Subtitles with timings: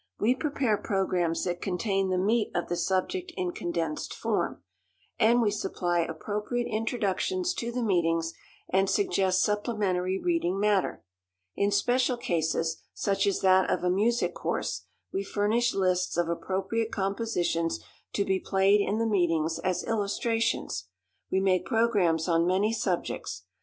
[0.19, 4.63] We prepare programs that contain the meat of the subject in condensed form,
[5.19, 8.33] and we supply appropriate introductions to the meetings,
[8.67, 11.03] and suggest supplementary reading matter.
[11.55, 16.91] In special cases, such as that of a music course, we furnish lists of appropriate
[16.91, 17.79] compositions
[18.13, 20.87] to be played in the meetings as illustrations.
[21.29, 23.43] We make programs on many subjects.